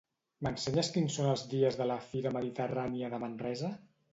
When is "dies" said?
1.53-1.77